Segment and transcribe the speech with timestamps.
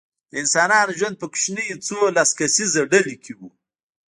[0.29, 3.41] د انسانانو ژوند په کوچنیو څو لس کسیزو ډلو کې و.